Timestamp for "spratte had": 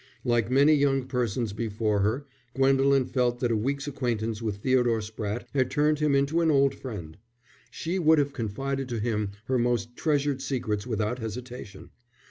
4.99-5.69